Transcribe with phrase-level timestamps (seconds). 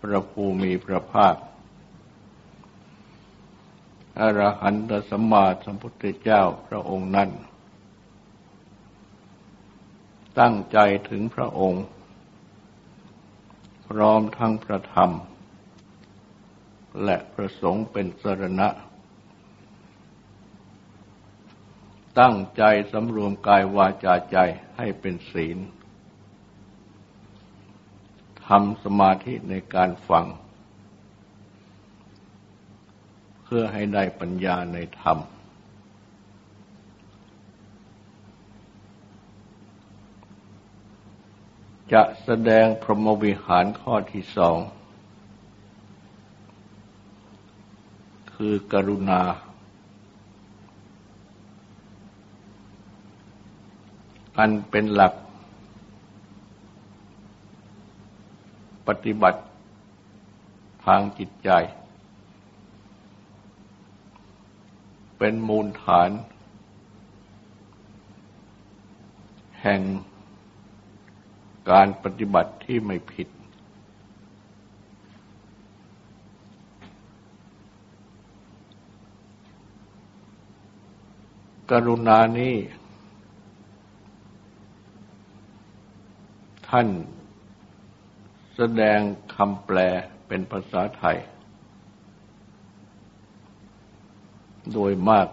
[0.00, 1.36] พระภูมิพระภาค
[4.20, 7.30] อรหันตสัมมาสัมพุทธเจ้าพระองค์นั้น
[10.40, 10.78] ตั้งใจ
[11.10, 11.84] ถึงพระองค์
[13.88, 15.10] พร้อมทั้งพระธรรม
[17.04, 18.68] และประสงค์เป็นสรณะ
[22.20, 22.62] ตั้งใจ
[22.92, 24.38] สำรวมกายวาจาใจ
[24.76, 25.58] ให้เป็นศีล
[28.48, 30.26] ทำสมาธิในการฟัง
[33.42, 35.18] เพื่อให้ได้ปัญญาในธรรม
[41.92, 44.58] จะแสดงพรหมวิหารข้อที่สอง
[48.34, 49.22] คือกรุณา
[54.38, 55.12] อันเป็นหลัก
[58.88, 59.40] ปฏิบัติ
[60.84, 61.50] ทางจิตใจ
[65.18, 66.10] เป็นมูลฐาน
[69.62, 69.82] แห่ง
[71.70, 73.28] การปฏิบัติที่ไม่ผิด
[81.70, 82.54] กรุณานี้
[86.68, 86.88] ท่าน
[88.60, 89.00] แสดง
[89.36, 89.78] คำแปล
[90.28, 91.16] เป็นภาษาไทย
[94.72, 95.28] โดยมาก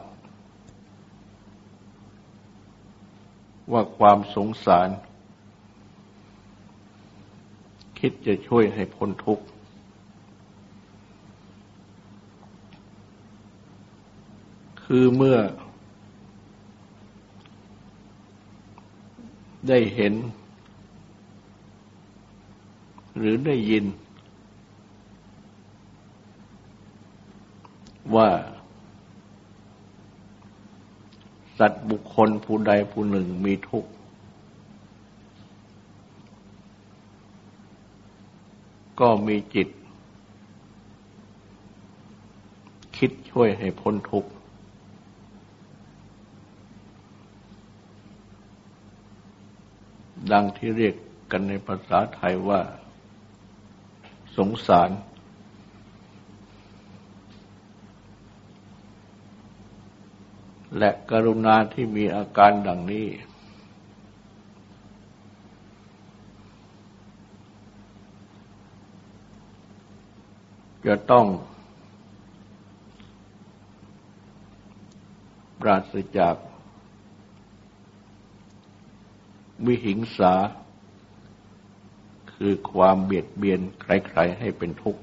[3.71, 4.89] ว่าความสงสาร
[7.99, 9.45] คิดจะช่วยให้พ้นทุกข์
[14.83, 15.37] คือเมื่อ
[19.67, 20.13] ได้เห็น
[23.17, 23.85] หรือได้ยิน
[28.15, 28.29] ว่า
[31.57, 33.89] สัตว์บุคคลผู้ใดผู้หนึ่งมีทุกข์
[38.99, 39.67] ก็มีจิต
[42.97, 44.29] คิดช่วยให้พ้นทุกข์
[50.31, 50.95] ดังที่เรียก
[51.31, 52.61] กันในภาษาไทยว่า
[54.37, 54.89] สงสาร
[60.77, 63.07] และกรุณาที่มีอาการดังนี้
[70.85, 71.25] จะต้อง
[75.61, 76.35] ปราศจาก
[79.65, 80.33] วิหิงสา
[82.35, 85.01] คือความเบียดเบียนใครๆให้เป็นทุกข์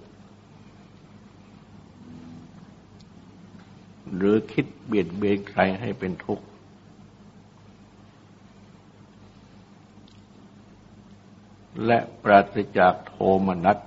[4.14, 6.44] หรือคิดเบียดเบียนใครให้เป็นทุกข์
[11.86, 13.14] และปราศจากโท
[13.46, 13.78] มนัส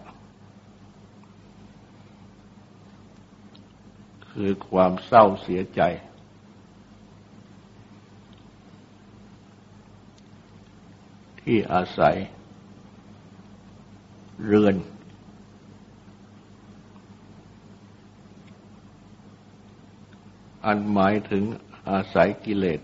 [4.31, 5.81] คือความเศร้าเสียใจ
[11.41, 12.15] ที่อาศัย
[14.45, 14.75] เรือน
[20.65, 21.43] อันหมายถึง
[21.89, 22.79] อาศัยกิเลส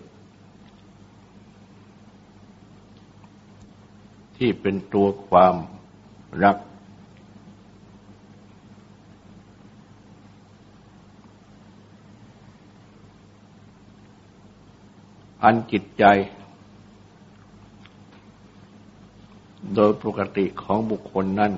[4.37, 5.55] ที่เป็นตัวความ
[6.43, 6.57] รัก
[15.43, 16.05] อันจิตใจ
[19.75, 21.53] โดยปกติของบุคคลนั้น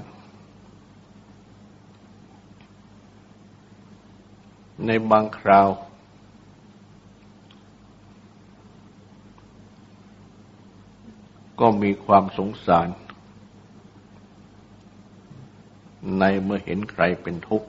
[4.86, 5.70] ในบางคราว
[11.60, 12.88] ก็มีความสงสาร
[16.20, 17.68] ในเมื่อเห็นใครเป็นทุกข์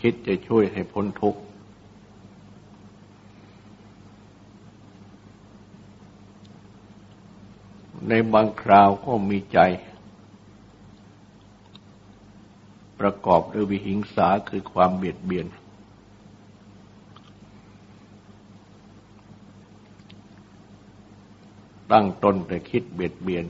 [0.00, 1.40] คิดจะช่วยให้พ้นทุกข์
[8.08, 9.58] ในบางคราวก็มีใจ
[13.00, 15.46] ประกอบด้วยวิหิงสาคือความเบียดเบียน
[21.92, 23.44] ตั้งตนแต่คิดเบียดเบียน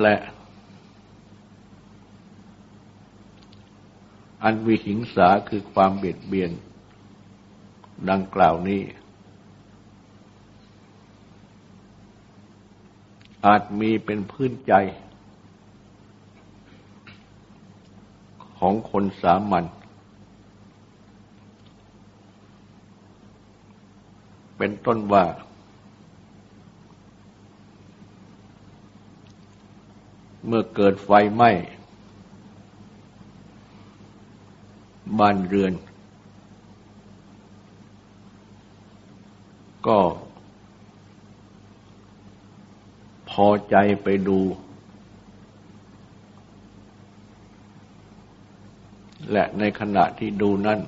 [0.00, 0.16] และ
[4.42, 6.50] อันวิหิงสาคือความเบียดเบียน
[8.08, 8.82] ดังกล่าวนี้
[13.46, 14.72] อาจมีเป็นพื้นใจ
[18.58, 19.64] ของคนสามัญ
[24.56, 25.24] เป็นต้นว่า
[30.46, 31.50] เมื่อเกิดไฟไหม้
[35.18, 35.72] บ้านเรือน
[39.90, 40.00] ก็
[43.30, 44.38] พอใจไปดู
[49.32, 50.80] และในขณะที่ดูนั่น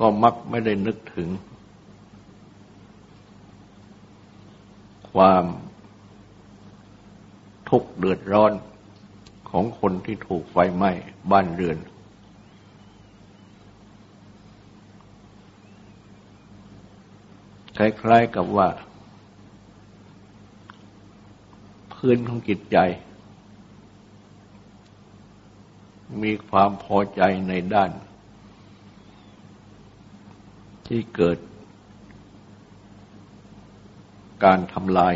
[0.00, 1.28] ก็มักไม่ได้นึกถึง
[5.12, 5.44] ความ
[7.68, 8.52] ทุกข์เดือดร้อน
[9.50, 10.90] ของคนที่ถูกไฟไหม้
[11.30, 11.78] บ้านเรือน
[17.84, 18.68] ล้าย ๆกับว่า
[21.92, 22.76] พื้นของจิตใจ
[26.22, 27.90] มีความพอใจในด้าน
[30.86, 31.38] ที่เกิด
[34.44, 35.14] การทำลาย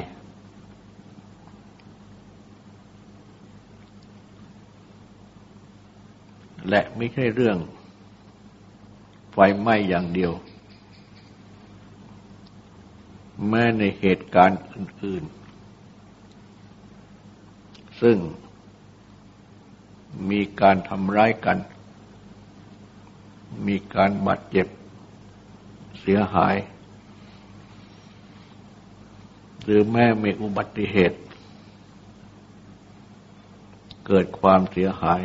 [6.68, 7.56] และไม่ใช่เรื่อง
[9.32, 10.32] ไฟไหม้อย่างเดียว
[13.46, 15.24] แม้ในเหตุการณ์อื่น
[17.26, 18.18] ๆ ซึ่ง
[20.30, 21.58] มีการทำร้ายกัน
[23.66, 24.66] มีการบาดเจ็บ
[26.00, 26.56] เสียหาย
[29.62, 31.18] หรือแม้มีอุบัติเหตุ
[34.06, 35.22] เกิดความเสียหาย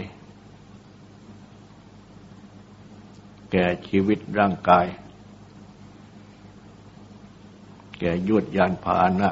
[3.51, 4.86] แก่ชีวิตร่างกาย
[8.04, 9.30] ก่ยวดยานพาหนะ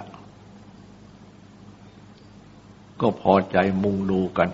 [3.02, 4.50] ก็พอใจมุงดูกัน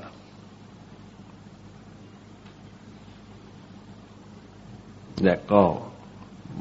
[5.24, 5.64] และก็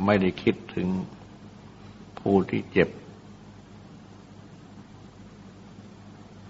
[0.05, 0.89] ไม่ได้คิดถึง
[2.21, 2.89] ผู้ที่เจ็บ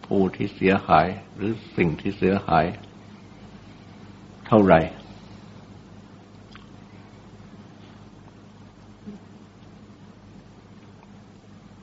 [0.06, 1.06] ผู้ที่เสียหาย
[1.36, 2.66] หรือสิ่งที่เสียหาย
[4.46, 4.80] เท่าไหร่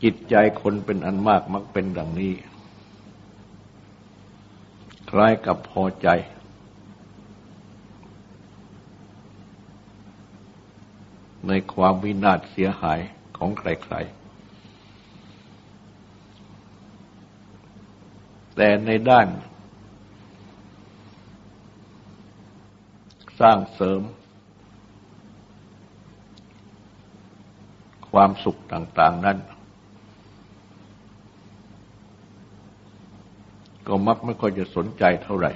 [0.03, 2.33] จิตใจคนเป็นอันมากมักเป็นดังนี้
[5.09, 6.07] คล้ายกับพอใจ
[11.47, 12.99] ในความวินาศเสียหาย
[13.37, 13.63] ของใค
[13.93, 14.23] รๆ
[18.55, 19.27] แต่ในด้าน
[23.39, 24.01] สร้างเสริม
[28.11, 29.37] ความสุขต่าง ๆ นั้น
[33.87, 35.51] ก็มักไม่ค่อยจะสนใจเท่าไหร่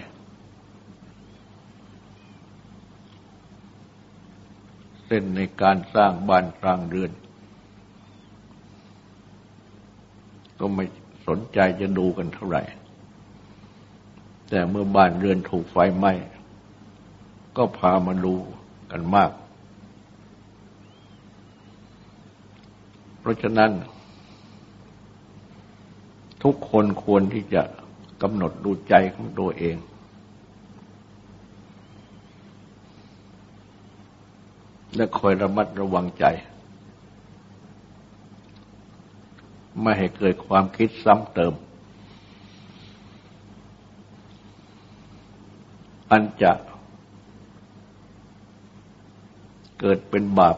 [5.05, 7.11] เส้นในการสร้างบ้านสร้างเรือน
[10.59, 10.85] ก็ไม่
[11.27, 12.63] สนใจจะดูกันเท่าไหร่
[14.49, 16.13] แต่เมื่อบ้านเรือนถูกไฟไหม้
[17.57, 18.33] ก็พามาดู
[18.91, 19.31] กันมาก
[23.19, 23.71] เพราะฉะนั้น
[26.43, 27.61] ทุกคนควรที่จะ
[28.21, 29.77] กำหนดดูใจของตัวเอง
[34.95, 36.25] และคอยระมัดระวังใจ
[39.81, 41.53] ไม่ให้เกิดความคิดซ้ำเติม
[46.11, 46.51] อันจะ
[49.79, 50.57] เกิดเป็นบาป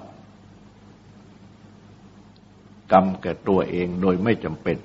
[2.91, 4.77] กรรมแก่ตัวเองโดยไม่จำเป็น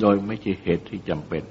[0.00, 1.42] โดยไม่ใช่เหตุที่จำเป็น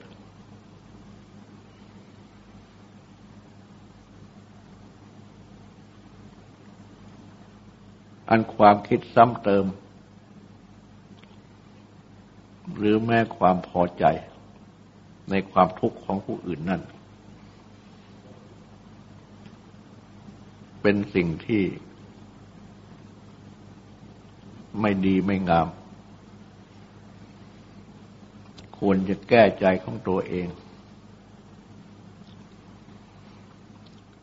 [8.30, 9.66] อันความคิดซ้ำเติม
[12.78, 14.06] หรือแม้ความพอใจ
[15.30, 16.82] ในความทุกข์ของผู้อื่นนั่น
[20.82, 21.64] เป็นสิ่งที่
[24.82, 25.68] ไม่ดีไม่งาม
[28.80, 30.48] ควรจะแก้ใจของตัวเอง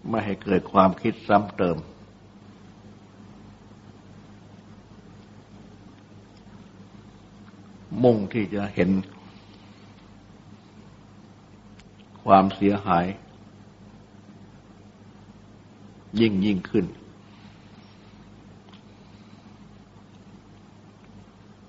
[0.08, 1.78] ไม่ให้เกิดความคิดซ้ำเติม
[8.02, 8.90] มุ่งที่จะเห็น
[12.24, 13.06] ความเสียหาย
[16.20, 16.86] ยิ่งยิ่งขึ้น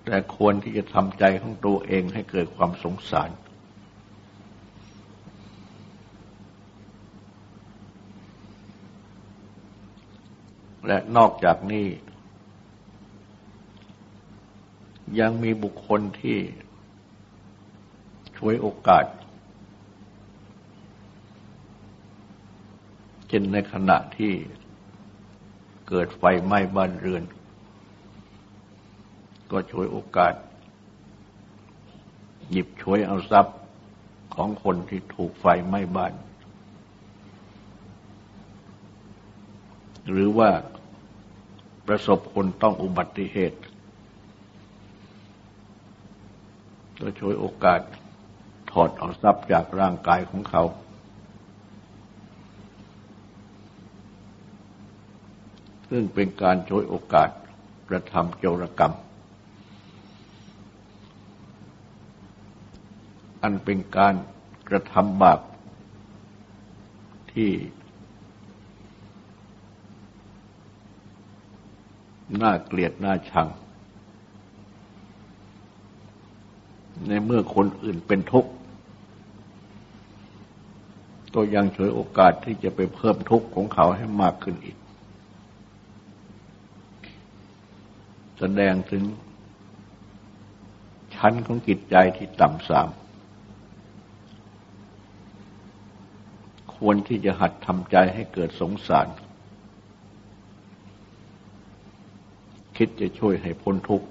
[0.06, 3.30] แต่ควรที่จะทำใจของตัวเองให้เกิดความสงสาร
[10.88, 11.88] และนอกจากนี้
[15.20, 16.38] ยังมีบุคคลที่
[18.38, 19.06] ช่วยโอกาส
[23.28, 24.34] เช่นในขณะที่
[25.90, 27.24] เกิดไฟไหม้บ้านเรือน
[29.52, 30.34] ก็ช่วยโอกาส
[32.50, 33.58] หยิบช่วยเอาทรัพย์
[34.36, 36.14] ของคนที่ถูกไฟไหม้บ้าน
[40.10, 40.50] หรือว่า
[41.88, 43.60] ประสบคนต้องอุบัติเหตุ
[47.02, 47.82] ก็ช่วยโอกาส
[48.72, 50.64] ถอดเอาทรัพย์จากร่างกายของเขา
[55.90, 57.30] ซึ่งเป็นการช่วยโอกาส
[57.90, 58.94] กระทำโจรกรรม
[63.46, 64.16] อันเป็นการ
[64.70, 65.40] กระทำบาป
[67.34, 67.52] ที่
[72.42, 73.48] น่าเกลียดน่าชัง
[77.08, 78.52] ในเมื่อคนอื่นเป็นทุกข์
[81.36, 84.78] ก็ยังฉวยโอกาสที่จะไปเพิ่มทุกข์ของเขาให้มากขึ้นอีก
[88.40, 89.04] แสดงถึง
[91.16, 92.90] ชั้นของจิตใจที่ต่ำสาม
[96.78, 99.08] ควรที่จะหัดทำใจให้เกิดสงสาร
[102.78, 104.08] คิดจะช่วยให้พ้นทุกข์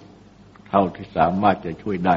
[0.68, 2.16] เท่าที่สามารถจะช่วยได้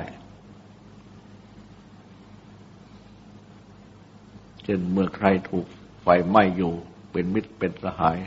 [4.63, 5.65] เช่นเมื่อใครถูก
[6.01, 6.73] ไฟไหม้อยู่
[7.11, 8.17] เป็นมิตรเป็นสหาย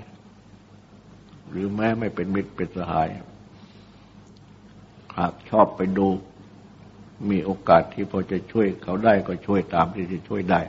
[1.51, 3.09] หรือแม้ไม่เป็นมิตรเป็นสหาย
[5.19, 6.09] หากชอบไปดู
[7.31, 10.61] มีโอกาสที่พอจะช่วยเขาได้ก็ช่วยตามที่จะช่วยได้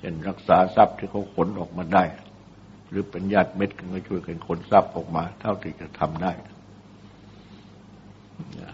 [0.00, 2.04] เช่นรักษาทรัพย์ที่เขาขนออกมาได้
[2.88, 6.32] หรือเป็นญาติเม็ดกันก็ช่วยกันขนทรัพย์ออกมา เท่าที่จะทำได้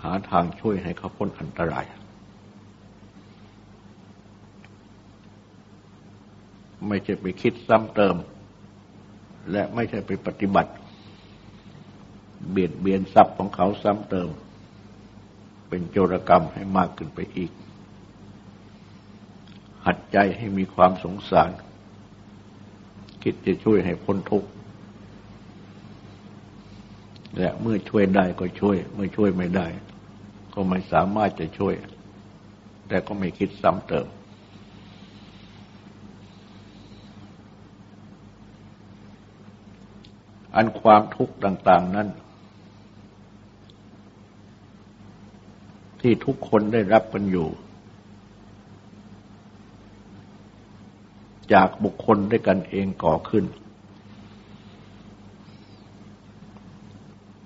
[0.02, 1.84] หาทางช่วยให้เขาพ้นอันตราย
[6.88, 8.16] ไม่ใช่ไปคิดซ้ำเติม
[9.50, 10.72] และไม่ใช่ไปปฏิบัติ
[12.50, 14.28] เบียดเบียนทรัพย์ของเขาซ้ำเติม
[15.68, 17.50] เป็นโจรกรรมให้มากขึ้นไปอีก
[19.86, 21.50] หัดใจให้มีความสงสาร
[23.22, 24.48] คิดจะช่วยให้พ้นทุกข์
[27.38, 29.66] และเมื่อช่วยได้ก็ช่วย เมื่อช่วยไม่ได้
[30.54, 31.74] ก็ไม่สามารถจะช่วย
[32.88, 34.06] แต่ก็ไม่คิดซ้ำเติม
[40.54, 42.08] อันความทุกข์ต่าง ๆนั้น
[46.00, 47.48] ที่ทุกคนได้รับกันอยู่
[51.52, 53.44] จากบุคคลด้วยกันเองก่อขึ้น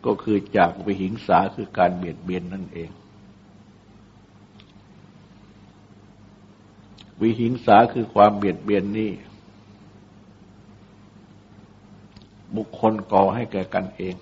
[0.06, 2.90] ก็คือจากวิหิงสาคือการเบียดเบียนนั่นเอง
[7.20, 9.10] วิหิงสาคือความเบียดเบียนนี้
[12.56, 14.14] บุคคลก่อให้แก่กันเอง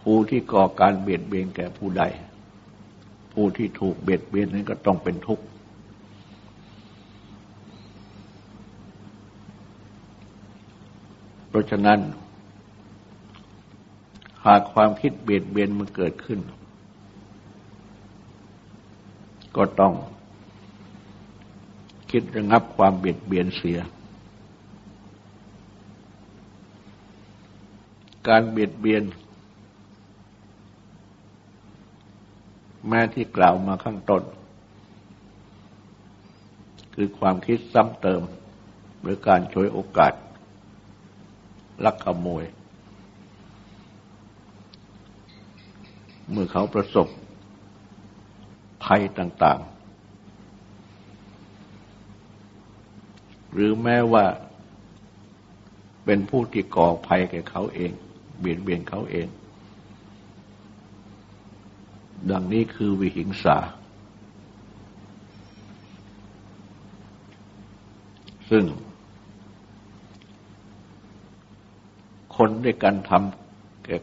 [0.00, 2.02] ผู้ที่ก่อการเบียดเบียนแก่ผู้ใด
[3.32, 5.44] ผู้ที่ถูกเบียดเบียนนั้นก็ต้องเป็นทุกข์
[11.49, 12.00] เพ ราะฉะนั้น
[14.46, 16.40] หากความคิดเบียดเบียนมันเกิดขึ้น
[19.56, 19.94] ก็ต้อง
[22.10, 23.78] คิดระงับความเบียดเบียนเสีย
[28.28, 29.02] การเบียดเบียน
[32.88, 34.22] แม้ที่กล่าวมาข้างต้น
[36.94, 38.22] คือความคิดซ้ำเติม
[39.02, 40.12] หรือการช่วยโอกาส
[41.84, 42.44] ลักขโมย
[46.30, 47.08] เมื่อเขาประสบ
[48.84, 49.70] ภัยต่าง ๆ
[53.52, 54.24] หรือแม้ว่า
[56.04, 57.92] เป็นผู้ที่ก่อภัยแก่เขาเอง
[58.38, 59.28] เบียดเบียนเขาเอง
[62.30, 63.58] ดังนี้คือวิหิงสา
[68.50, 68.64] ซึ่ง
[72.36, 73.96] คน ด้วยกันทำแก่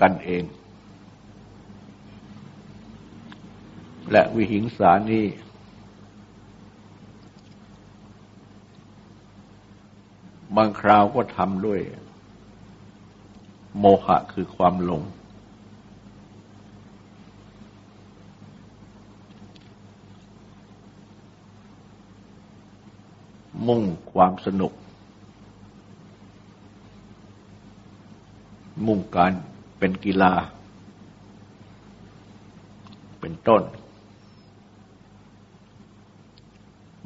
[0.00, 0.44] กันเอง
[4.10, 5.26] และวิหิงสานี้
[10.56, 11.80] บางคราวก็ทำด้วย
[13.78, 15.02] โมหะคือความหลง
[23.66, 23.82] มุ่ง
[24.12, 24.72] ความสนุก
[28.86, 29.32] มุ่งการ
[29.78, 30.32] เป็นกีฬา
[33.20, 33.62] เป็นต้น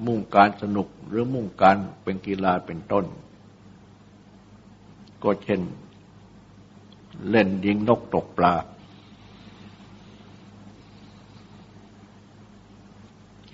[0.06, 3.04] มุ่งการสนุกหรือมุ่งการเป็นกีฬาเป็นต้น
[5.22, 5.60] ก็เช่น
[7.30, 8.54] เล่นยิงนกตกปลา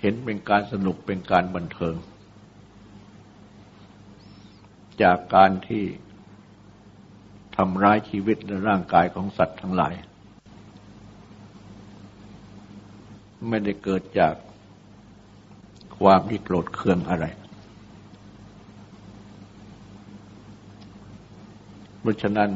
[0.01, 1.95] เห็นเป็นการสนุกเป็นการบันเทิง
[5.01, 5.85] จากการที่
[7.57, 9.93] ทำร้ายชีวิตและร่างกายของสัตว์ทั้งหลาย
[13.47, 14.33] ไม่ได้เกิดจาก
[15.99, 17.25] ความที่โกรธเคืองอะไร
[22.07, 22.49] ราะฉะนั้น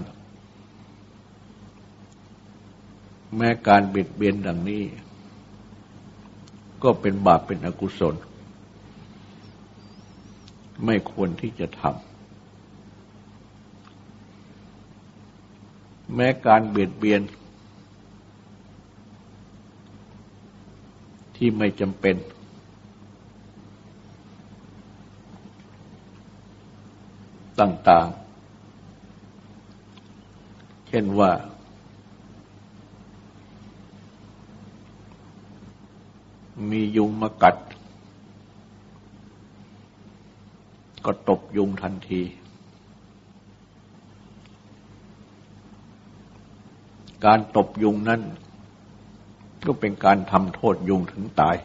[3.35, 4.83] แม้การเบียดเบียนดังนี้
[6.83, 8.15] ก็เป็นบาปเป็นอกุศล
[10.85, 12.10] ไม่ควรที่จะทำ
[16.15, 17.21] แม้การเบียดเบียน
[21.35, 22.15] ที่ไม่จำเป็น
[27.59, 28.17] ต่าง ๆ
[30.87, 31.31] เช่นว่า
[36.69, 37.55] มียุงมากัด
[41.05, 42.21] ก็ตบยุงทันที
[47.25, 48.21] การตบยุงนั้น
[49.67, 51.55] ก็เป็นการทำโทษยุงถึงตาย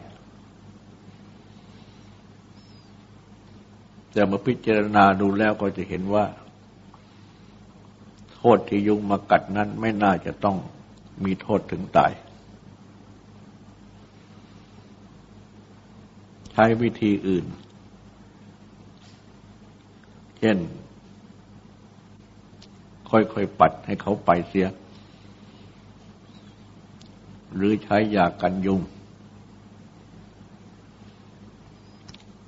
[4.11, 6.25] แต่มื่อพิจารณาดูแล้วก็จะเห็นว่า
[8.35, 10.57] โทษที่ยุงมากัดนั้นไม่น่าจะต้อง
[11.23, 12.11] มีโทษถึงตาย
[16.51, 17.45] ใช้วิธีอื่น
[20.39, 20.57] เช่น
[23.09, 24.67] ค่อยๆปัดให้เขาไปเสีย
[27.57, 28.81] หรือใช้ยากันยุง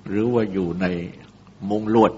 [0.08, 0.86] หรือว่าอยู่ใน
[1.70, 2.14] มุงลวด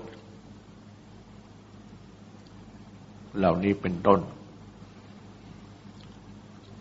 [3.37, 4.19] เหล่านี้เป็นต้น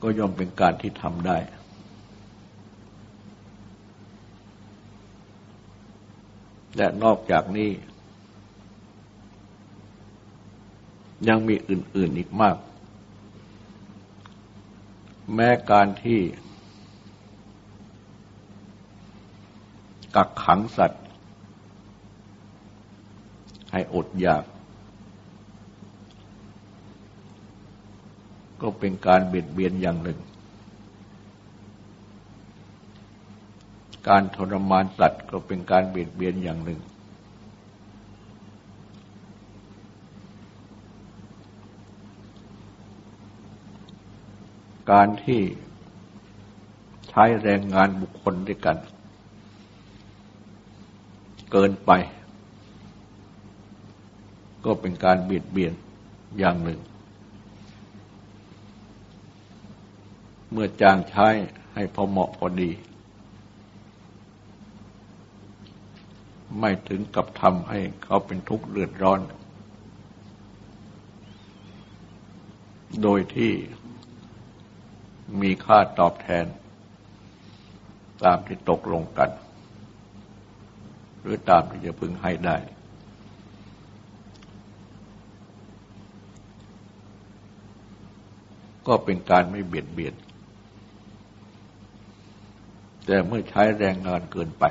[0.03, 1.39] ก็ย่อมเป็นการที่ทำได้
[6.77, 7.71] และนอกจากนี้
[11.29, 12.57] ยังมีอื่น ๆอีกมาก
[15.35, 16.21] แม้การที่
[20.17, 21.05] กักขังสัตว์
[23.73, 24.45] ให้อดอยาก
[28.61, 30.19] ก็เป็นการเบียดเบียนอย่างหนึ่ง
[34.09, 36.81] การทรมานสัตว์ก็เป็นการเบียดเบียนอย่างหนึ่ง
[44.91, 45.41] การที่
[47.09, 48.77] ใช้แรงงานบุคคลด้วยกัน
[51.53, 51.91] เกินไป
[54.65, 55.73] ก็เป็นการเบียดเบียน
[56.39, 56.81] อย่างหนึ่ง
[60.51, 61.29] เมื่อจ้างใช้
[61.75, 62.71] ให้พอเหมาะพอดี
[66.59, 69.21] ไม่ถึงกับทำให้เขาเป็นทุกข์เลือดร้อน
[73.03, 73.53] โดยที่
[75.41, 76.47] มีค่าตอบแทน
[78.25, 79.31] ตามที่ตกลงกัน
[81.21, 82.57] หรือตามที่จะพึงให้ได้
[88.87, 90.15] ก็เป็นการไม่เบียดเบียน
[93.07, 94.65] แต่เมื่อใช้แรงงานเกินไป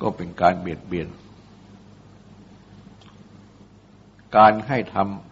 [0.00, 1.08] ก็เป็นการเบียดเบียน
[4.36, 5.31] การให้ทำ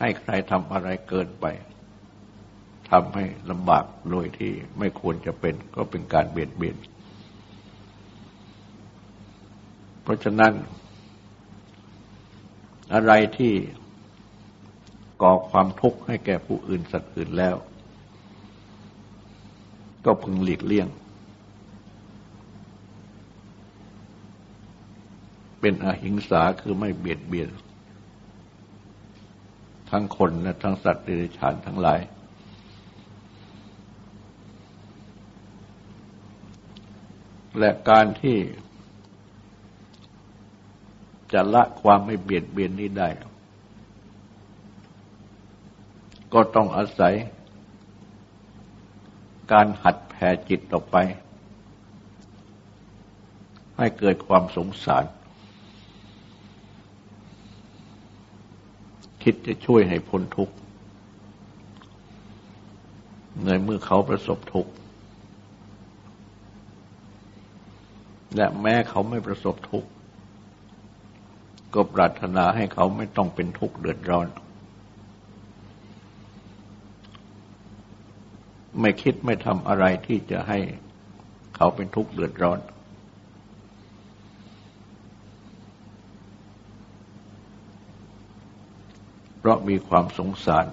[0.00, 1.46] ให้ใครทำอะไรเกินไป
[2.90, 6.76] ทำให้ลำบากโดยที่ไม่ควรจะเป็นก็เป็นการเบียดเบียน
[10.02, 10.52] เพราะฉะนั้น
[12.94, 13.52] อะไรที่
[15.22, 17.56] ก่อความทุกข์ให้แก่ผู้อื่นสัตว์อื่นแล้ว
[20.04, 20.88] ก็พึงหลีกเลี่ยง
[25.60, 27.48] เป็นอหิงสาคือไม่เบียดเบียน
[29.96, 32.00] ทั้งคนและทั้งสัตว์เดรัจฉานทั้งหลาย
[37.58, 38.38] และการที่
[41.32, 43.08] จะละความไม่เบียดเบียนนี้ได้
[46.32, 47.14] ก็ต้องอาศัย
[49.52, 50.96] การหัดแผ่จิตออกไป
[53.76, 55.04] ให้เกิดความสงสาร
[59.28, 60.54] คิดจะช่วยให้พ้นทุกข์
[63.44, 64.72] ในเมื่อเขาประสบทุกข์
[68.36, 69.88] และแม้เขาไม่ประสบทุกข์
[71.74, 74.26] ก็ปรารถนาให้เขาไม่ต้องเป็นทุกข์เดือดร้อน
[78.80, 80.58] ไม่คิดไม่ทำอะไรที่จะให้
[81.56, 82.60] เขาเป็นทุกข์เดือดร้อน
[89.35, 90.66] เพ ราะมีความสงสาร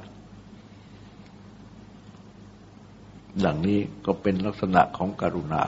[3.46, 5.64] ดังนี้ก็เป็นลักษณะของกรุณา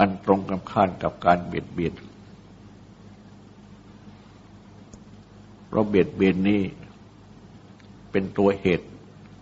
[0.00, 1.94] อันตรงกับข้านกับการเบียดเบียน
[5.66, 6.62] เพราะเบียดเบียนนี้
[8.10, 8.88] เป็นตัวเหตุ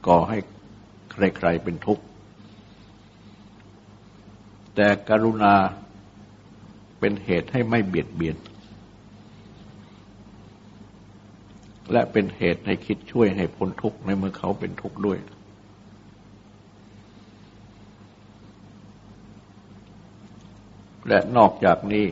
[0.06, 0.38] ก่อให้
[1.12, 2.04] ใครๆเป็นทุกข์
[4.74, 5.54] แต่กรุณา
[6.98, 8.36] เป็นเหตุให้ไม่เบียดเบียน
[11.92, 15.18] และเป็นเหตุให้คิดช่วยให้พ้นทุกข์ในเมื่อเขาเป็นทุกข์ด้วย
[21.08, 22.06] และนอกจากนี้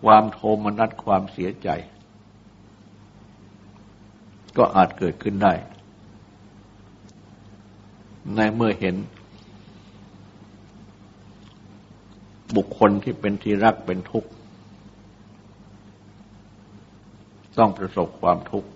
[0.00, 1.68] ความโทมนัสความเสียใจ
[4.56, 5.54] ก็อาจเกิดขึ้นได้
[8.36, 8.96] ในเมื่อเห็น
[12.56, 14.30] บุคคลที่เป็นที่รักเป็นทุกข์
[17.58, 18.68] ต้องประสบความทุกข์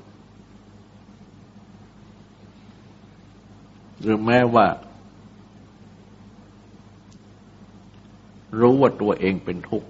[4.00, 4.66] หรือแม้ว่า
[8.60, 9.88] รู้ว่าตัวเองเป็นทุกข์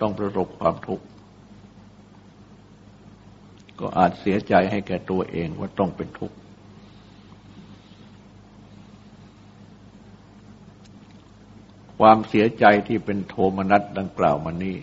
[0.00, 1.04] ต้องประสบความทุกข์
[3.80, 6.36] ก็อาจเสียใจให้แก่ตัวเองว่าต้องเป็นทุกข์
[11.98, 14.76] ความเสียใจที่เป็นโทมนัสดังกล่าวมานี้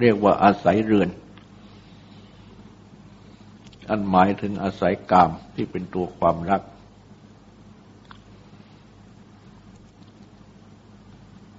[0.00, 1.08] เรียกว่าอาศัยเรือน
[3.88, 6.62] อันหมายถึงอาศัยกามที่เป็นตัวความรัก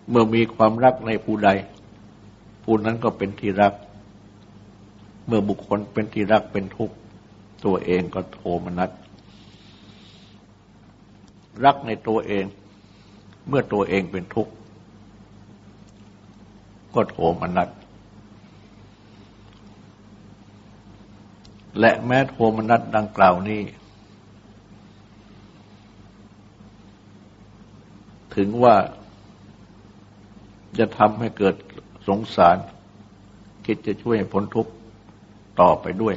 [0.10, 1.50] เมื่อมีความรักในผู้ใด
[2.64, 3.74] ผู้นั้นก็เป็นที่รัก
[5.28, 6.96] เมื่อบุคคลเป็นที่รักเป็นทุกข์
[7.66, 8.90] ตัวเองก็โทมนัส
[11.66, 12.46] รักในตัวเอง
[13.48, 14.52] เมื่อตัวเองเป็นทุกข์
[16.96, 17.70] ก็โทมนัส
[21.80, 23.62] และแม้โทมนัสดังกล่าวนี้
[28.36, 28.76] ถึงว่า
[30.80, 31.56] จะทำให้เกิด
[32.08, 32.58] สงสาร
[33.66, 34.72] คิดจะช่วยให้พ้นทุกข์
[35.62, 36.16] ต่อไปด้วย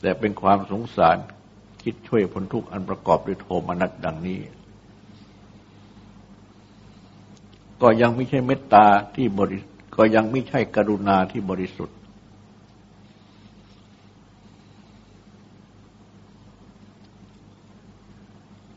[0.00, 1.16] แต่เป็นความสงสาร
[1.82, 4.40] คิดช่วยพ้นทุกข์อันประกอบด้วยโทมนัสดังนี้
[7.82, 9.58] ก็ยังไม่ใช่เมตตาที่บริ
[9.96, 11.96] ก็ยังไม่ใช่กรุณาที่บริสุทธิ์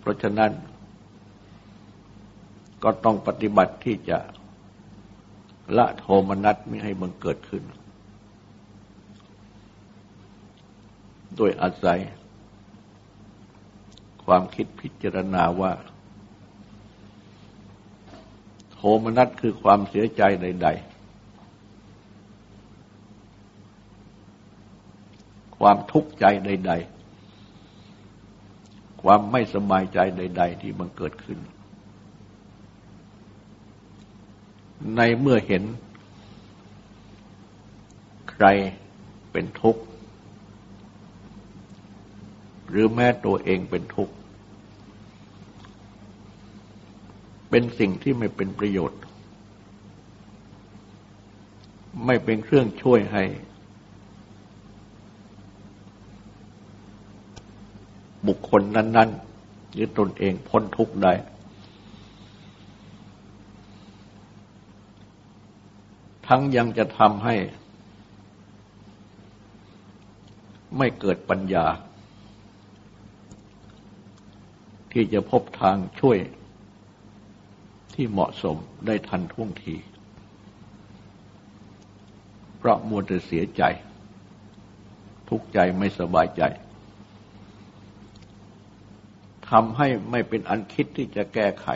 [0.06, 0.52] เพราะฉะนั้น
[2.84, 4.18] ก็ต้องปฏิบัติที่จะ
[5.78, 7.64] ละโทมนัสไม่ให้มันเกิดขึ้น
[11.36, 12.00] โดยอาศัย
[14.26, 15.72] ความคิดพิจารณาว่า
[18.72, 20.68] โทมนัสคือความเสียใจใด
[24.74, 26.95] ๆความทุกข์ใจใด ๆ
[29.08, 31.40] ความไม่สบายใจใด ๆ ที่มันเกิดขึ้น
[34.96, 35.64] ในเมื่อเห็น
[38.32, 38.46] ใคร
[39.32, 39.82] เป็นทุกข์
[42.70, 44.14] หรือแม้ตัวเองเป็นทุกข์
[47.50, 49.02] เป็นสิ่งที่ไม่เป็นประโยชน์
[52.06, 53.24] ไม่เป็นเครื่องช่วยให้
[58.28, 59.10] บุคคลนั้น
[59.42, 61.14] ๆ หรือตนเองพ้นทุกข์ได้
[66.28, 67.36] ทั้งยังจะทำให้
[70.78, 71.66] ไม่เกิดปัญญา
[74.92, 76.18] ที่จะพบทางช่วย
[77.94, 79.76] ที่เหมาะสมได้ทันท่วงที
[82.58, 83.64] เพราะมัวแต่เสียใจ
[85.30, 91.68] ทุกข์ใจไม่สบายใจำให้ไม่เป็นอันคิดที่จะแก้ไข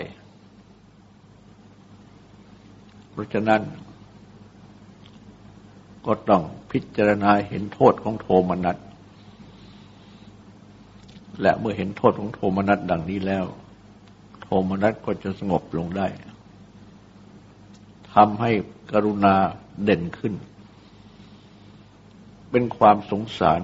[3.11, 3.61] เพราะฉะนั้น
[6.05, 8.77] ก็ต้องพิจารณาเห็นโทษของโทมนัส
[11.41, 13.45] และเมื่อเห็นโทษของโทมนัสดังนี้แล้ว
[14.41, 16.07] โทมนัสก็จะสงบลงได้
[18.13, 18.51] ทำให้
[18.91, 19.35] กรุณา
[19.83, 20.33] เด่นขึ้น
[22.51, 23.61] เป็นความสงสาร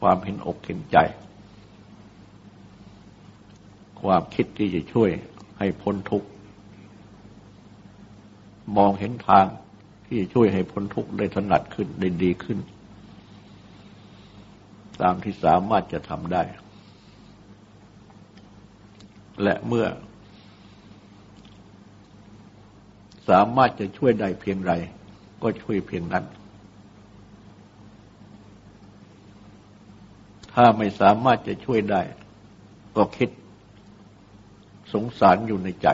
[0.00, 0.98] ความเห็นอกเห็นใจ
[4.02, 5.10] ความคิดที่จะช่วย
[5.58, 6.28] ให้พ้นทุกข์
[8.76, 9.46] มองเห็นทาง
[10.06, 12.58] ที่จะช่วยให้พ้นทุกข์ได้ถนัดขึ้นได้ดีขึ้น
[15.02, 16.42] ตามที่สามารถจะทำได้
[19.42, 19.86] และเมื่อ
[23.28, 24.72] สามารถจะช่วยได้เพียงไร
[25.42, 26.24] ก็ช่วยเพียงนั้น
[30.52, 32.00] ถ้าไม่สามารถจะช่วยได้
[32.96, 33.28] ก็คิด
[34.92, 35.88] สงสารอยู่ในใจ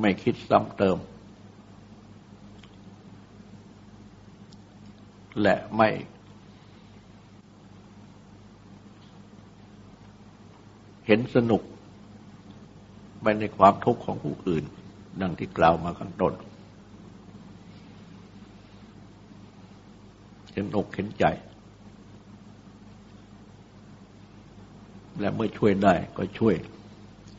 [0.00, 0.98] ไม่คิดซ้ำเติม
[5.42, 5.88] และไม่
[11.06, 11.62] เห็นสนุก
[13.22, 14.64] ไปในความทุกข์ของผู้อื่น
[15.20, 16.32] ดังที่กล่าวมาข้างต้น
[20.52, 21.24] เห็นอกเห็นใจ
[25.20, 26.56] และเมื่อช่วยได้ก็ช่วย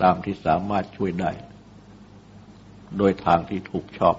[0.01, 1.31] ตามที่สามารถช่วยได้
[2.97, 4.15] โดยทางที่ถูกชอบ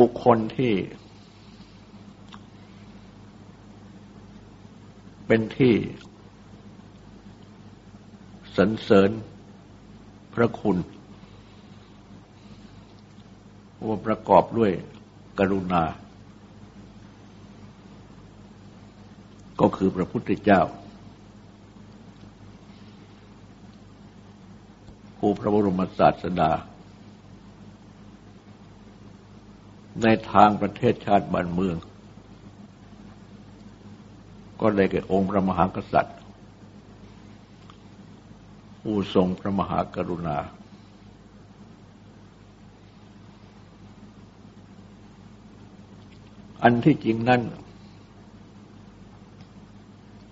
[0.00, 0.74] บุคคลที่
[5.26, 5.74] เป็นที่
[8.56, 9.10] สรรเสริญ
[10.34, 10.76] พระคุณ
[13.86, 14.72] ว่าประกอบด้วย
[15.38, 15.82] กรุณา
[19.76, 20.62] คือพระพุทธเจ้า
[25.18, 26.50] ผู้พระบรมศาสดา
[30.02, 31.76] ในทางประเทศชาติบ้านเมือง
[34.60, 36.16] ก็ได้แก่องค์พระมหากษัตริย์
[38.82, 40.38] ผู้ทรงพระมหากรุณา
[46.62, 47.42] อันที่จริงนั่น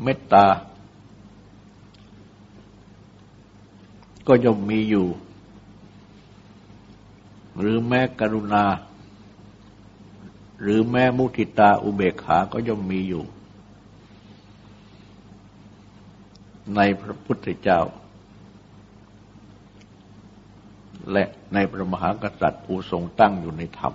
[0.02, 0.46] เมตตา
[4.28, 5.06] ก็ย่อมมีอยู่
[7.58, 8.64] หรือแม้กรุณา
[10.60, 13.24] หรือแม้มุทิตาอุเบกขาก็ย่อมมีอยู่
[16.76, 17.80] ในพระพุทธเจ้า
[21.12, 23.94] และในพระมหากษัตริย์ผู้ทรงตั้งอยู่ในธรรม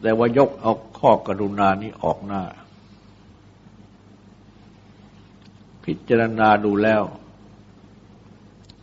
[0.00, 2.42] แต่ว่ายกเอาข้อกรุณานี้ออกหน้า
[5.84, 7.02] พิจารณาดูแล้ว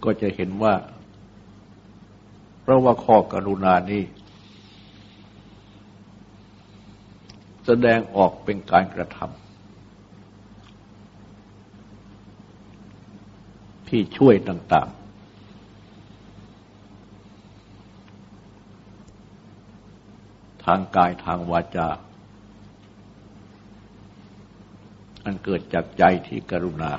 [0.03, 0.73] ก็จะเห็นว่า
[2.61, 4.03] เพราะว่าข้อกรุณานี้
[7.65, 9.37] แสดงออกเป็นการกระทำ
[13.87, 14.89] ที่ช่วยต่าง
[20.67, 21.89] ทางกายทางวาจา
[25.25, 26.91] อันเกิดจากใจที่กรุณา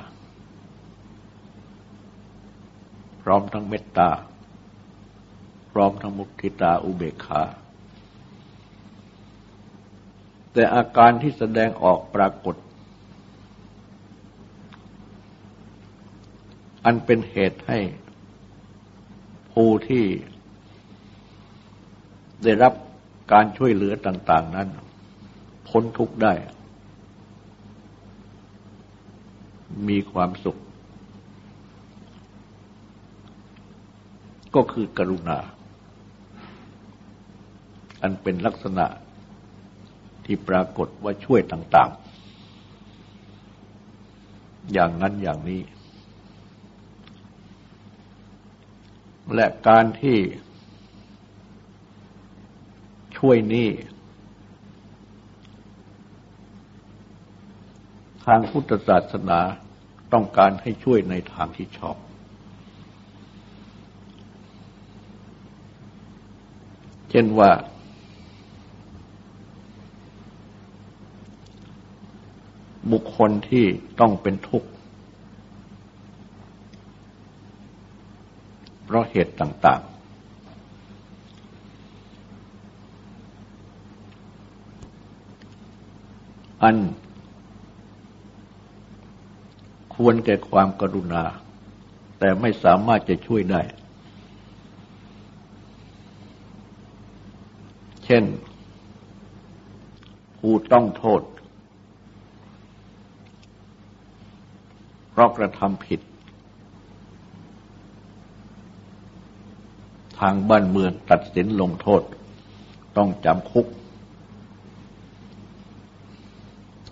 [3.21, 4.09] พร้อมทั้งเมตตา
[5.71, 7.43] พร้อมทั้งมุทิตาอุเบกขา
[10.53, 12.55] แต่อาการที่แสดงออกปรากฏ
[16.85, 17.79] อันเป็นเหตุให้
[19.53, 20.05] ผู้ที่
[22.43, 22.73] ได้รับ
[23.31, 24.67] การช่วยเหลือต่าง ๆ นั้น
[25.67, 26.33] พ้นทุกข์ได้
[29.87, 30.57] มีความสุข
[34.55, 35.39] ก็คือกรุณา
[38.01, 38.85] อันเป็นลักษณะ
[40.25, 41.91] ที่ปรากฏว่าช่วยต่าง
[43.31, 45.61] ๆ อย่างนั้นอย่างนี้
[49.35, 50.17] และการที่
[53.19, 53.69] ช่วยนี้
[58.25, 59.39] ทางพุทธศาสนา
[60.13, 61.97] ต้องการให้ช่วยในทางที่ชอบ
[67.09, 67.51] เช่นว่า
[72.91, 73.65] บุคคลที่
[73.99, 74.69] ต้องเป็นทุกข์
[78.83, 79.98] เพราะเหตุต่าง ๆ
[86.63, 86.77] อัน
[89.95, 91.23] ควรแก่ความกรุณา
[92.19, 93.61] แต่ไม่สามารถจะช่วยได้
[98.05, 98.23] เช่น
[100.37, 101.21] ผู้ต้องโทษ
[105.09, 105.99] เพราะกระทำผิด
[110.19, 112.01] ทางบ้านเมืองตัดสินลงโทษ
[112.97, 113.67] ต้องจำคุก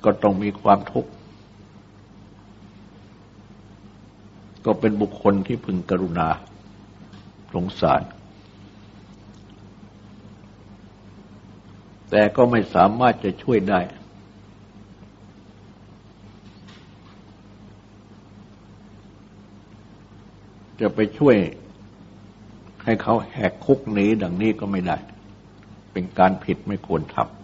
[0.08, 1.12] ก็ต้องมีความทุกข์
[4.66, 6.28] ก็เป็นบุคคลที่พึงกรุณา
[7.54, 8.02] สงสาร
[12.10, 13.80] แต่ก็ไม่สามารถจะช่วยได้
[20.80, 21.36] จะไปช่วย
[22.84, 24.98] ให้เขาแหกคุกหนีดังนี้ก็ไม่ได้
[25.94, 27.37] เป็นการผิดไม่ควรทำ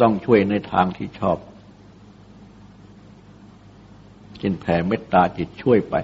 [0.00, 1.38] ต้องช่วยในทางที่ชอบ
[4.42, 5.94] ช่นแผ่เมตตาจิตช่วยไป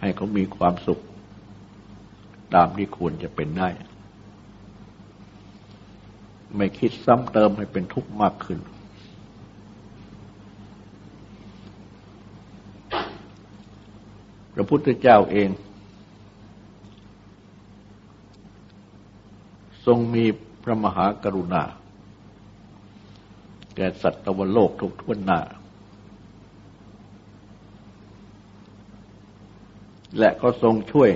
[0.00, 1.02] ให้เขามีความสุข
[2.54, 3.68] ตามที่ควรจะเป็นได้
[6.56, 8.58] ไม่คิดซ้ำเติมให้เป็นทุกข์มากขึ้น
[14.54, 15.48] พระพุทธเจ้าเอง
[19.86, 20.24] ทรงมี
[20.68, 21.62] ระมหากรุณา
[23.76, 25.40] แก่สัตวโลกทุกทุนหน้า
[30.18, 31.10] และก็ทรงช่วย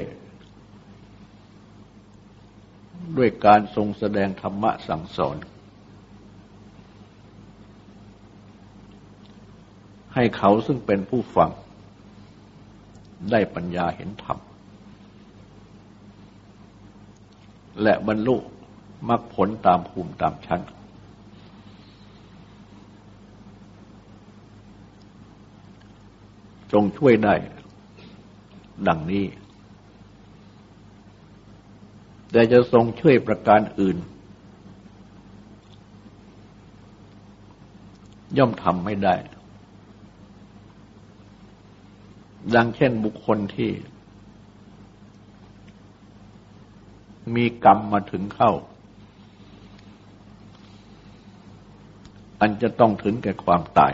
[3.16, 5.36] ด้วยการทรงแสดงธรรมะสั่งสอน
[10.14, 11.50] ให้เขาซึ่งเป็นผู้ฟัง
[13.30, 14.38] ได้ปัญญาเห็นธรรม
[17.82, 18.36] และบรรลุ
[19.08, 20.60] มรรคผลตามภูมิตามชั้น
[26.72, 27.34] จงช่วยได้
[28.88, 29.24] ดังนี้
[32.30, 33.96] แต่จะทรงช่วยประการอื่น
[38.38, 39.14] ย่อมทำไม่ได้
[42.54, 43.70] ดังเช่นบุคคลที่
[47.34, 48.52] มีกรรมมาถึงเข้า
[52.40, 53.92] อันจะต้องถึงแก่ความตาย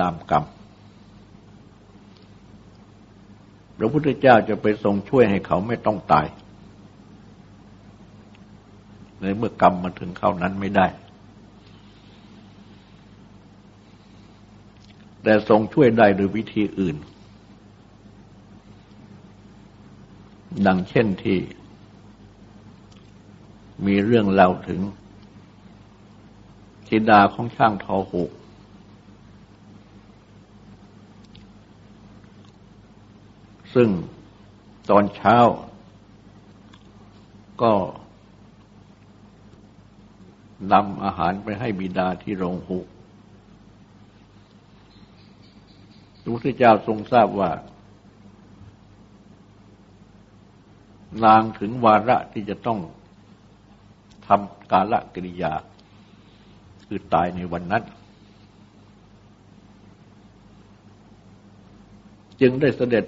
[0.00, 0.44] ตามกรรม
[3.78, 6.26] พระพุทธเจ้าจะไปทรงช่วยให้เขาไม่ต้องตาย
[9.20, 10.86] ในเมื่อกรรมมาถึงเขานั้นไม่ได้
[15.22, 16.96] แต่ทรงช่วยได้โดยวิธีอื่น
[20.66, 21.38] ดังเช่นที่
[23.86, 24.80] มีเรื่องเล่าถึง
[26.88, 28.30] ธิดาของช่างทอหูก
[33.74, 33.88] ซึ่ง
[34.90, 35.36] ตอนเช้า
[37.62, 37.72] ก็
[40.72, 42.78] นำอาหารไปให้บิดาที่โรงหุ
[46.22, 47.50] พระพุทธเจ้าทรงทราบว่า
[51.24, 52.78] นางถึงวาระที่จะต้อง
[54.26, 55.52] ทำกาลกิริยา
[56.88, 57.82] คือตายในวันนั้น
[62.40, 63.04] จึงได้เสด็จ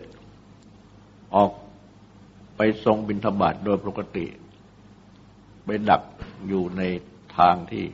[1.35, 1.51] ออก
[2.57, 4.27] ไปทรงบิณฑบาตโดยปกติ
[5.65, 6.03] ไปดัก
[6.49, 6.83] อยู่ใน
[7.39, 7.85] ทางที่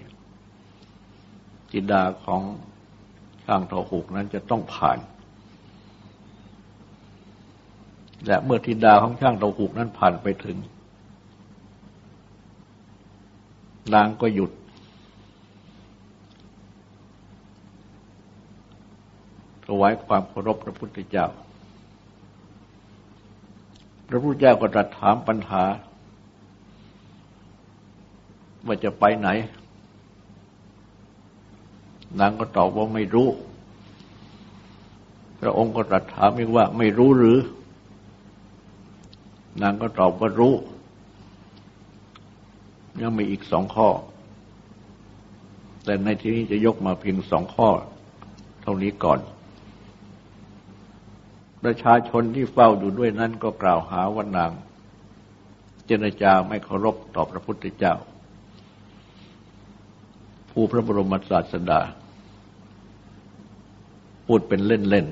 [1.72, 2.42] จิดาของ
[3.44, 4.98] ช่างทอหุกนั้นจะต้องผ่าน
[8.26, 10.56] และเมื่อธิดาของช่างทอหุกนั้นผ่านไปถึง
[13.94, 14.50] นางก็หยุด
[19.66, 21.26] ถวายความเคารพพระพุทธเจ้า
[24.08, 25.64] พระพุทธเจ้าก็ตรัสถามปัญหา
[28.66, 29.28] ว่าจะไปไหน
[32.20, 33.28] นางก็ตอบว่าไม่รู้
[35.40, 37.38] พระองค์ก็ตรัสถามอีกว่าไม่รู้หรือ
[39.62, 40.54] นางก็ตอบว่ารู้
[43.00, 43.88] ยังมีอีกสองข้อ
[45.84, 47.68] แต่ในที่นี้จะยกมาเพียงสองข้อ
[48.62, 49.18] เท่านี้ก่อน
[51.66, 54.50] ประชาชนที่เฝ้าอยู่ด้วยนั้นก็กล่าวหาว่านาง
[55.86, 57.94] เจรจาไม่เคารพต่อพระพุทธเจ้า
[60.50, 61.80] ผู้พระบรมศาสดา
[64.26, 65.06] พูดเป็นเล่น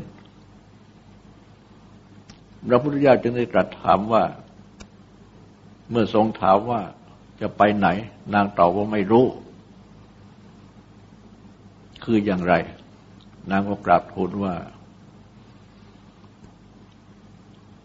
[0.90, 4.24] ๆพระพุทธเจ้าจึงได้ตรัสถามว่า
[5.90, 6.80] เมื่อทรงถามว่า
[7.40, 7.88] จะไปไหน
[8.34, 9.26] นางตอบว่าไม่รู้
[12.04, 12.54] คืออย่างไร
[13.50, 14.54] นางก็กราบทูลว่า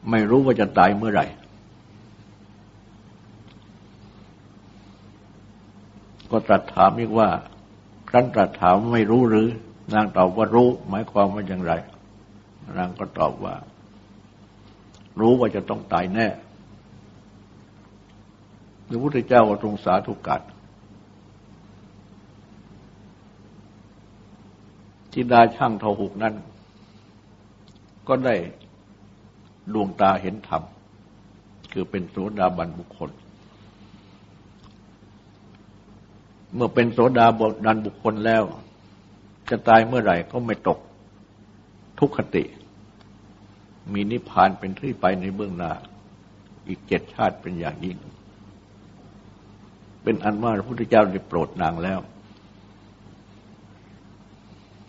[0.09, 1.25] ไม่รู้ว่าจะตายเมื่อไหร่
[6.31, 7.29] ก็ตรัสถามอีกว่า
[8.09, 9.47] ครั้นตรัสถามไม่รู้หรือ
[9.93, 11.73] นางตอบว่ารู้ หมายความว่าอย่างไร
[12.77, 13.55] นางก็ตอบว่า
[15.19, 16.27] รู้ว่าจะต้องตายแน่
[18.87, 20.41] พระพุทธเจ้าทรงสาธุกัด
[25.11, 26.35] ทิดาช่างทหุกนั้น
[28.07, 28.35] ก็ได้
[29.73, 30.63] ดวงตาเห็นธรรม
[31.71, 33.11] คือเป็นโสดาบันบุคคล
[36.53, 38.43] เมื่อเป็นโสดาบันบุคคลแล้ว
[39.49, 40.79] จะตายเมื่อไหร่ก็ไม่ตก
[41.99, 42.43] ทุกขติ
[43.93, 45.71] มีนิพพานเป็นที่ไปในเบื้องหน้า
[46.67, 47.97] อีกเจ็ดชาติเป็นอย่างยิ่ง
[50.03, 51.99] เป็นอันว่าพระพุทธเจ้าได้โปรดนางแล้ว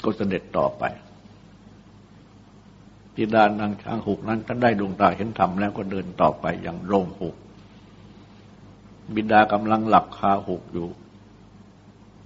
[0.05, 0.85] ก็เสด็จต่อไป
[3.15, 7.37] ทิดานางช้างหุกนั้นท่านได้ดวงตาเห็นธรรมแล้วก็เดินต่อไปอย่างโรงหุก
[9.15, 10.89] บิดากำลังหลับคาหุกอยู่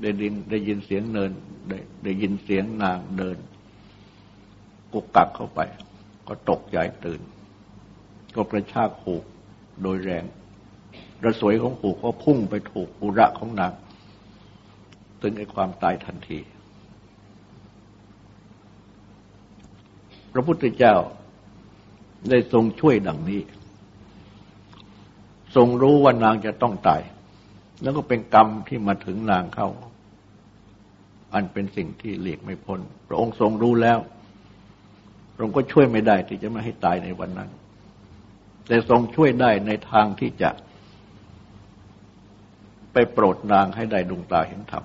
[0.00, 1.30] ได้ยินได้ยินเสียงเนิน
[1.68, 3.36] ได้ได้ยินเสียงนางเดิน
[4.92, 5.60] กุกกักเข้าไป
[6.28, 7.20] ก็ตกใจตื่น
[8.34, 9.24] ก็กระชากหูก
[9.82, 10.24] โดยแรง
[11.24, 13.72] ระสวยของหูกก็พุ่งไปถูกอุระของนาง
[15.20, 16.38] ถึงไอ้ความตายทันที
[20.34, 20.96] พระพุทธเจ้า
[22.30, 23.42] ได้ทรงช่วยดังนี้
[25.56, 27.02] ทรงรู้ว่านางจะต้องตาย
[27.82, 29.68] แล้วก็เป็นกรรมที่มาถึงนางเข้า
[31.34, 33.98] อันเป็นสิ่งที่เลีกไม่พ้น พระองค์ทรงรู้แล้ว
[35.34, 37.50] พระองค์ก็ช่วยไม่ได้ที่จะไม่ให้ตายในวันนั้น
[38.66, 40.50] แต่ทรงช่วยได้ในทางที่จะ
[42.92, 44.84] ไปโปรดนางให้ได้ดวงตาเห็นธรรม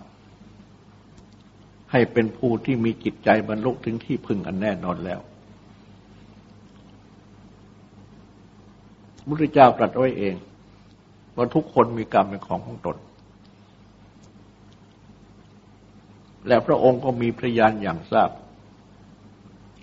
[1.91, 5.19] ให้เป็นผู้ที่มีจิตใจบรรลุถึงที่พึงอันแน่นอนแล้ว
[9.29, 10.35] พุทธเจ้าตรัสไว้เอง
[11.35, 12.97] ว่าทุกคนมีกรรมเป็นของของตน
[16.47, 18.29] และพระองค์ก็มีพยานอย่างทราบ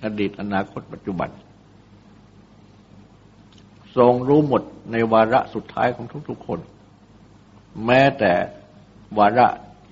[0.05, 1.31] อดีตอนาคตปัจจุบัน
[3.97, 6.61] ทรงรู้หมดในวาระสุดท้ายของทุกๆคน
[7.87, 8.33] แม้แต่
[9.19, 9.47] วาระ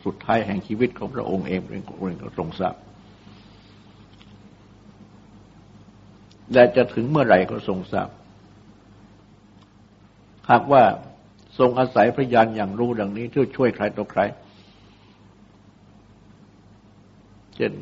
[0.04, 2.74] สุดท้ายแห่งชีวิตของพระองค์เองเป็นคนทรงทราบ
[6.52, 8.08] และจะถึงเมื่อไหร่ก็ทรงทราบ
[10.50, 10.82] หากว่า
[11.58, 14.20] ทรงอาศัยพระญาณอย่างรู้ดังนี้เพื่อช่วยใครต่อใคร
[17.56, 17.72] เช่น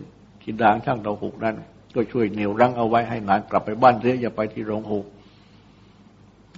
[0.43, 1.57] ทิดางช่างเตาหกนั้น
[1.95, 4.99] ก็ช่วยเหนี่ยวรั้งเอาไว้ให้นานกลับไปบ้านเสียอย่าไปที่โรงหู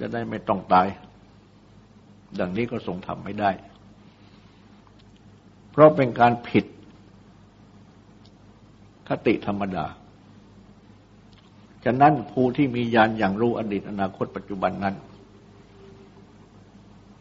[0.00, 0.86] จะได้ไม่ต้องตาย
[2.40, 3.50] ดังนี้ก็ทรงทำไม่ได้
[5.70, 6.64] เพราะเป็นการผิด
[9.08, 9.86] คติธรรมดา
[11.84, 14.94] ฉะนั้นผู้ที่มีญาณอย่างรู้อดีตอนาคตปัจจุบันนั้น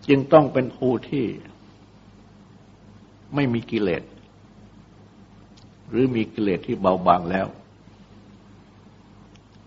[0.09, 1.25] จึงต้องเป็นผู้ที่
[3.35, 4.03] ไม่มีกิเลส
[5.89, 7.47] หรือมีกิเลสที่เบาบางแล้ว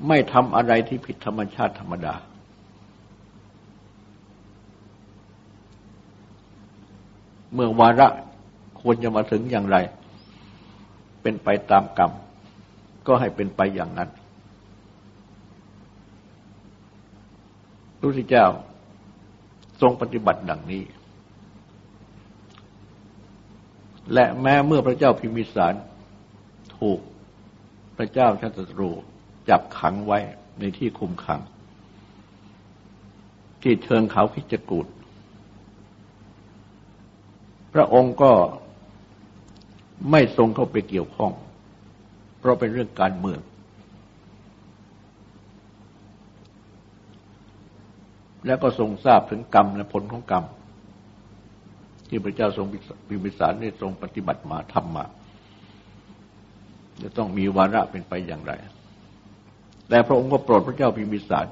[0.08, 2.14] ไม่ทำอะไรที่ผิดธรรมชาติธรรมดา
[7.52, 8.08] เมื่อวาระ
[8.80, 9.76] ควรจะมาถึงอย่างไร
[11.22, 12.12] เป็นไปตามกรรม
[13.06, 14.10] ก็ให้เป็นไปอย่างนั้น
[17.98, 18.46] พระพุทธเจ้า
[19.80, 20.84] ทรงปฏิบัติดังนี้
[24.12, 25.74] และแม้เมื่อพระเจ้าพิมิสาร
[26.78, 27.00] ถูก
[27.96, 28.90] พระเจ้าชัตตรู
[29.48, 30.18] จับขังไว้
[30.58, 31.40] ในที่คุมขัง
[33.62, 34.86] ที่เชิงเขาพิจกูด
[37.74, 38.32] พระองค์ก็
[40.10, 41.32] ไม่ทรงเข้าไปเกี่ยวข้อง
[42.38, 43.40] เพราะเป็นเรื่องการเมือง
[48.46, 50.44] แล้วก็ทรงทราบถึงกรรมและผลของกรรม
[52.08, 52.66] ที่พระเจ้าทรง
[53.08, 55.04] พิมิสารนี่ทรงปฏิบัติมาทำมา
[57.02, 58.52] จะต้องมีวาระเป็นไปอย่างไร
[59.88, 61.46] แต่พระองค์ก็โปรดพระเจ้าพิมพิสาร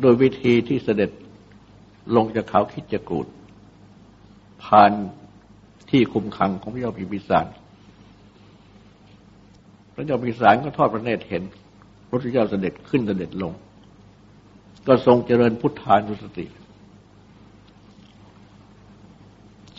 [0.00, 1.10] โดยวิธีที่เสด็จ
[2.16, 3.26] ลงจากเขาคิดจกูด
[4.64, 4.92] ผ่าน
[5.90, 7.46] ที่คุมขังของพระเจ้าพิมพิสาร
[9.94, 11.42] พระเจ้าพิมพิสารก็ทอดพระเนตรเห็น
[12.08, 13.52] พระพุทธเจ้าเสด็จขึ้นเสด็จลง
[14.86, 16.46] ก็ทรงเจริญพุทธานุสติ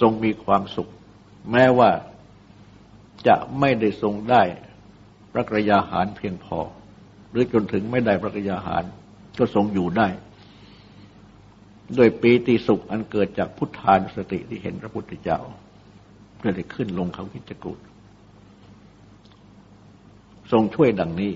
[0.01, 0.91] ทรงมีความสุข
[1.51, 1.91] แม้ว่า
[3.27, 4.43] จะไม่ได้ทรงได้
[5.31, 6.59] พระกรยาหารเพียงพอ
[7.31, 8.83] หรือจนถึงไม่ได้พระกรยาหาร
[9.39, 10.07] ก็ทรงอยู่ได้
[11.95, 15.39] โดยปีติสุขอันเกิดจากพุทธานุสติที่เห็นพระพุทธเจ้า
[16.43, 17.79] ก็ได้ขึ้นลงเขาคิจกูด
[20.51, 21.31] ทรงช่วยดังนี้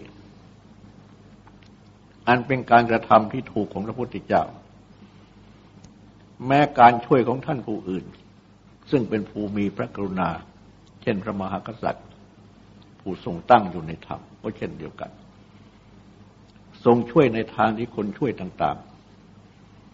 [2.30, 4.44] อันเป็นการกระทำที่ถูกของพระพุทธเจ้า
[6.48, 8.06] แม้การช่วยของท่านผู้อื่น
[8.92, 10.30] ซึ่งเป็นผู้มีพระกรุณา
[11.02, 12.08] เช่นพระมหากษัตริย์
[13.00, 15.12] ผู้ทรงตั้งอยู่ในธรรมก็เช่นเดียวกัน
[16.86, 18.78] ทรงช่วยในทางที่คนช่วยต่าง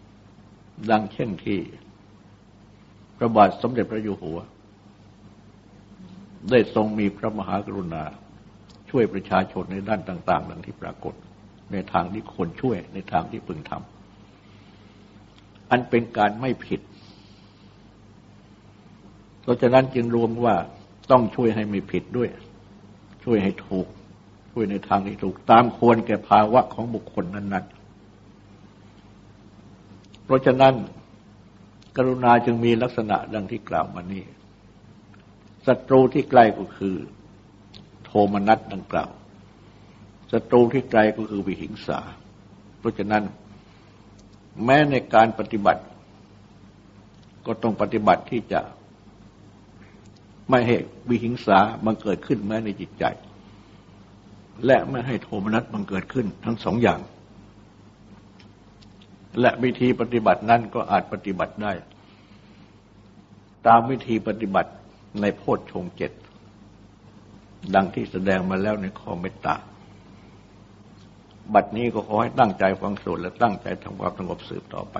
[0.06, 1.58] ๆ ดังเช่นที่
[3.16, 4.38] พระบาทสมเด็จพระอยู่หัว
[6.50, 8.04] ได้ทรงมีพระมหากรุณา
[8.90, 11.14] ช่วยประชาชนในด้านต่าง ๆ ดังที่ปรากฏ
[11.72, 16.80] ในทางที่คนช่วยในทางที่พึงทำอันเป็นการไม่ผิด
[19.42, 20.54] เพราะฉะนั้นจึงรวมว่า
[21.10, 22.28] ต้องช่วยให้ไม่ผิดด้วย
[23.24, 23.86] ช่วยให้ถูก
[24.52, 27.74] ช่วยในทางที่ถูก ตามควรแก่ภาวะของบุคคลนั้น ๆ
[30.24, 30.74] เพราะฉะนั้น
[31.96, 34.24] กรุณาจึงมีลักษณะดังที่กล่าวมานี้
[35.66, 36.94] ศัตรูที่ใกล้ก็คือ
[38.04, 39.10] โทมนัสดังกล่าว
[40.32, 41.98] ศัตรูที่ไกลก็คือวิหิงสา
[42.78, 43.24] เพราะฉะนั้น
[44.64, 45.82] แม้ในการปฏิบัติ
[47.46, 48.60] ก็ต้องปฏิบัติที่จะ
[50.50, 50.76] ไม่ให้
[51.08, 53.04] วิหิงสาบังเกิดขึ้นแม้ในจิตใจ
[54.66, 57.00] และไม่ให้โทมนัสบังเกิดขึ้นทั้งสองอย่าง
[59.40, 61.72] และวิธีปฏิบัตินั้นก็อาจปฏิบัติได้
[63.66, 64.70] ตามวิธีปฏิบัติ
[65.20, 66.12] ในโพชฌงเจ็ด
[67.74, 69.56] ดังที่แสดงมาแล้วในข้อเมตตา
[71.54, 74.96] บัดนี้ก็ขอให้ตั้งใจฟังสวดและตั้งใจทำความสงบสืบต่อไป